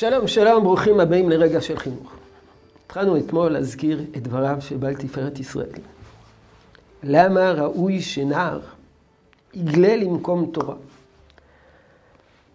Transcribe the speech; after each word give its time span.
שלום, 0.00 0.26
שלום, 0.26 0.64
ברוכים 0.64 1.00
הבאים 1.00 1.30
לרגע 1.30 1.60
של 1.60 1.78
חינוך. 1.78 2.12
התחלנו 2.86 3.16
אתמול 3.18 3.52
להזכיר 3.52 4.04
את 4.16 4.22
דבריו 4.22 4.56
של 4.60 4.76
בעל 4.76 4.94
תפארת 4.94 5.38
ישראל. 5.38 5.80
למה 7.02 7.52
ראוי 7.52 8.00
שנער 8.00 8.60
יגלה 9.54 9.96
למקום 9.96 10.50
תורה? 10.52 10.74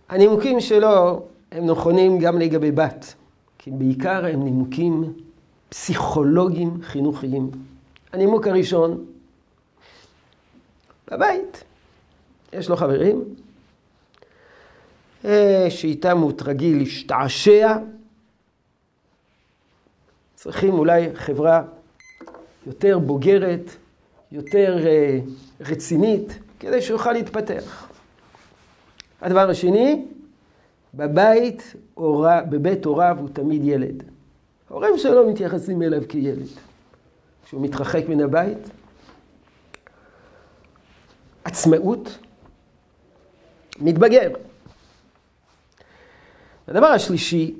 הנימוקים 0.09 0.59
שלו 0.59 1.23
הם 1.51 1.65
נכונים 1.65 2.19
גם 2.19 2.39
לגבי 2.39 2.71
בת, 2.71 3.13
כי 3.57 3.71
בעיקר 3.71 4.25
הם 4.25 4.43
נימוקים 4.43 5.13
פסיכולוגיים 5.69 6.77
חינוכיים. 6.81 7.51
הנימוק 8.13 8.47
הראשון, 8.47 9.05
בבית 11.11 11.63
יש 12.53 12.69
לו 12.69 12.75
חברים, 12.75 13.23
שאיתם 15.69 16.17
הוא 16.17 16.31
רגיל 16.45 16.77
להשתעשע. 16.77 17.77
צריכים 20.35 20.73
אולי 20.73 21.15
חברה 21.15 21.63
יותר 22.67 22.99
בוגרת, 22.99 23.71
יותר 24.31 24.87
אה, 24.87 25.19
רצינית, 25.59 26.39
כדי 26.59 26.81
שיוכל 26.81 27.11
להתפתח. 27.11 27.87
הדבר 29.21 29.49
השני, 29.49 30.05
בבית, 30.93 31.75
בבית 32.49 32.85
הוריו 32.85 33.17
הוא 33.19 33.29
תמיד 33.33 33.63
ילד. 33.63 34.03
ההורים 34.69 34.97
שלו 34.97 35.29
מתייחסים 35.29 35.81
אליו 35.81 36.01
כילד. 36.09 36.47
כשהוא 37.45 37.61
מתרחק 37.61 38.03
מן 38.09 38.21
הבית, 38.21 38.69
עצמאות, 41.43 42.17
מתבגר. 43.79 44.29
הדבר 46.67 46.85
השלישי, 46.85 47.55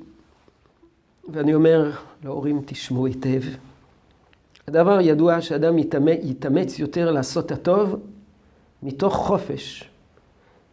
ואני 1.28 1.54
אומר 1.54 1.90
להורים 2.24 2.62
תשמעו 2.66 3.06
היטב, 3.06 3.40
הדבר 4.68 5.00
ידוע 5.00 5.40
שאדם 5.40 5.78
יתאמץ 6.22 6.78
יותר 6.78 7.10
לעשות 7.10 7.52
הטוב 7.52 8.00
מתוך 8.82 9.14
חופש, 9.14 9.90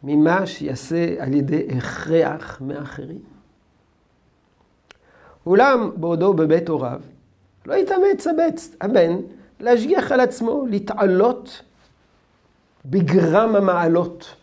ממה 0.04 0.48
שיעשה 0.48 1.16
על 1.20 1.34
ידי 1.34 1.68
הכרח 1.78 2.62
מאחרים. 2.62 3.20
אולם 5.46 5.92
בעודו 5.96 6.34
בבית 6.34 6.70
הוריו, 6.70 7.02
לא 7.66 7.74
יתאמץ 7.74 8.28
הבן 8.82 9.16
להשגיח 9.60 10.12
על 10.12 10.20
עצמו, 10.20 10.66
להתעלות 10.70 11.62
בגרם 12.86 13.56
המעלות. 13.56 14.36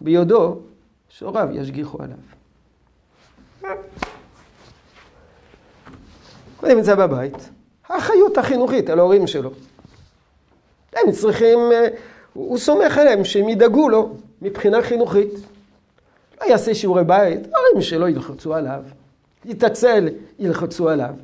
ביודו 0.00 0.60
שהוריו 1.18 1.48
ישגיחו 1.52 1.98
עליו. 2.02 2.16
הוא 6.60 6.68
נמצא 6.68 6.94
בבית, 6.94 7.50
האחריות 7.88 8.38
החינוכית 8.38 8.90
על 8.90 8.98
ההורים 8.98 9.26
שלו. 9.26 9.50
הם 10.92 11.12
צריכים, 11.12 11.58
אה, 11.72 11.88
הוא 12.32 12.58
סומך 12.58 12.98
עליהם 12.98 13.24
שהם 13.24 13.48
ידאגו 13.48 13.88
לו 13.88 14.16
מבחינה 14.42 14.82
חינוכית. 14.82 15.32
לא 16.40 16.46
יעשה 16.46 16.74
שיעורי 16.74 17.04
בית, 17.04 17.40
ההורים 17.54 17.82
שלו 17.82 18.08
ילחצו 18.08 18.54
עליו, 18.54 18.82
יתעצל, 19.44 20.08
ילחצו 20.38 20.88
עליו. 20.88 21.14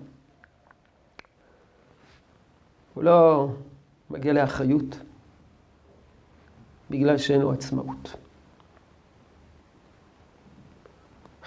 הוא 2.95 3.05
לא 3.05 3.49
מגיע 4.11 4.33
לאחריות 4.33 4.97
בגלל 6.91 7.19
שאין 7.19 7.41
לו 7.41 7.53
עצמאות. 7.53 8.15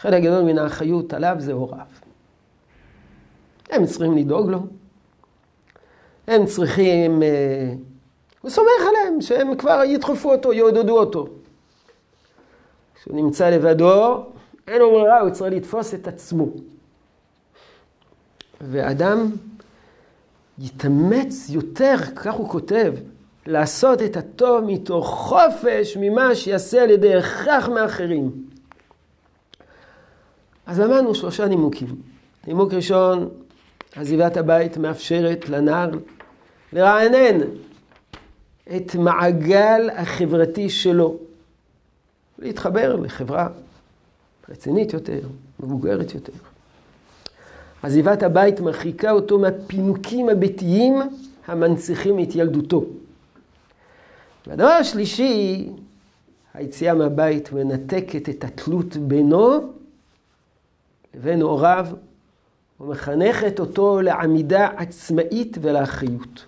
חלק 0.06 0.24
גדול 0.24 0.44
מן 0.44 0.58
האחריות 0.58 1.14
עליו 1.14 1.36
זה 1.40 1.54
הוריו. 1.54 1.86
הם 3.70 3.86
צריכים 3.86 4.18
לדאוג 4.18 4.50
לו. 4.50 4.60
הם 6.28 6.46
צריכים... 6.46 7.24
אה, 7.24 7.74
הוא 8.42 8.52
סומך 8.52 8.82
עליהם 8.90 9.22
שהם 9.22 9.56
כבר 9.56 9.82
ידחפו 9.86 10.32
אותו, 10.32 10.54
יעודדו 10.54 10.98
אותו. 10.98 11.28
כשהוא 12.96 13.16
נמצא 13.16 13.50
לבדו, 13.50 14.26
אין 14.68 14.80
לו 14.82 14.92
ברירה, 14.92 15.20
הוא 15.20 15.30
צריך 15.30 15.54
לתפוס 15.54 15.94
את 15.94 16.08
עצמו. 16.08 16.48
ואדם 18.62 19.32
יתאמץ 20.60 21.50
יותר, 21.50 21.96
כך 22.16 22.34
הוא 22.34 22.50
כותב, 22.50 22.94
לעשות 23.46 24.02
את 24.02 24.18
הטוב 24.18 24.64
מתוך 24.64 25.08
חופש 25.08 25.98
ממה 26.02 26.36
שיעשה 26.36 26.84
על 26.84 26.90
ידי 26.90 27.16
הכרח 27.16 27.68
מאחרים. 27.68 28.45
אז 30.66 30.80
למדנו 30.80 31.16
שלושה 31.16 31.48
נימוקים. 31.48 31.88
נימוק 32.48 32.74
ראשון, 32.74 33.30
עזיבת 33.96 34.38
הבית 34.38 34.78
מאפשרת 34.78 35.50
לנער 35.50 35.90
לרענן 36.74 37.38
את 38.76 38.96
מעגל 38.96 39.90
החברתי 39.96 40.70
שלו, 40.70 41.18
להתחבר 42.40 42.96
לחברה 42.96 43.48
רצינית 44.50 44.94
יותר, 44.94 45.20
מבוגרת 45.60 46.14
יותר. 46.14 46.34
עזיבת 47.84 48.24
הבית 48.24 48.60
מרחיקה 48.60 49.12
אותו 49.12 49.40
מהפינוקים 49.40 50.30
הביתיים 50.30 51.02
המנציחים 51.48 52.20
את 52.20 52.36
ילדותו. 52.36 52.86
והדבר 54.48 54.68
השלישי, 54.68 55.70
היציאה 56.54 56.94
מהבית 56.94 57.52
מנתקת 57.52 58.30
את 58.30 58.44
התלות 58.44 58.98
בינו 58.98 59.75
לבין 61.16 61.42
הוריו, 61.42 61.88
ומחנכת 62.80 63.60
אותו 63.60 64.02
לעמידה 64.02 64.68
עצמאית 64.78 65.58
ולאחריות. 65.62 66.46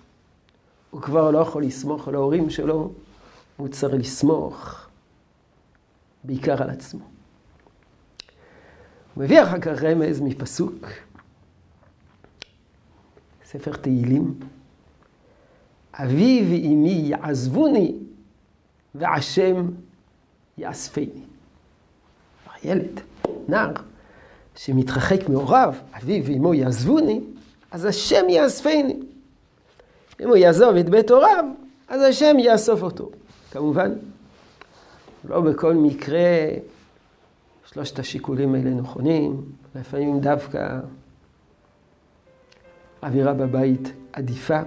הוא 0.90 1.00
כבר 1.02 1.30
לא 1.30 1.38
יכול 1.38 1.64
לסמוך 1.64 2.08
על 2.08 2.14
ההורים 2.14 2.50
שלו, 2.50 2.92
הוא 3.56 3.68
צריך 3.68 3.94
לסמוך 3.94 4.86
בעיקר 6.24 6.62
על 6.62 6.70
עצמו. 6.70 7.04
הוא 9.14 9.24
מביא 9.24 9.42
אחר 9.42 9.60
כך 9.60 9.82
רמז 9.82 10.20
מפסוק, 10.20 10.86
ספר 13.44 13.72
תהילים, 13.72 14.40
אבי 15.94 16.46
ואמי 16.50 17.02
יעזבוני 17.04 17.94
ועשם 18.94 19.68
יאספני. 20.58 21.22
ילד, 22.64 23.00
נער, 23.48 23.72
שמתרחק 24.58 25.28
מהוריו, 25.28 25.74
אביו 25.96 26.24
ואמו 26.24 26.54
יעזבוני, 26.54 27.20
אז 27.70 27.84
השם 27.84 28.28
יאספני. 28.28 28.96
אם 30.20 30.28
הוא 30.28 30.36
יעזוב 30.36 30.76
את 30.76 30.88
בית 30.88 31.10
הוריו, 31.10 31.44
אז 31.88 32.02
השם 32.02 32.38
יאסוף 32.38 32.82
אותו. 32.82 33.10
כמובן, 33.50 33.92
לא 35.28 35.40
בכל 35.40 35.74
מקרה 35.74 36.18
שלושת 37.66 37.98
השיקולים 37.98 38.54
האלה 38.54 38.70
נכונים, 38.70 39.42
לפעמים 39.74 40.20
דווקא 40.20 40.78
אווירה 43.02 43.34
בבית 43.34 43.92
עדיפה. 44.12 44.60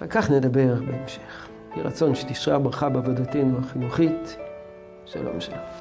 ועל 0.00 0.10
כך 0.10 0.30
נדבר 0.30 0.74
בהמשך. 0.74 1.48
יהי 1.76 1.82
רצון 1.82 2.14
שתשרה 2.14 2.58
ברכה 2.58 2.88
בעבודתנו 2.88 3.58
החינוכית. 3.58 4.36
שלום 5.06 5.40
שלום. 5.40 5.77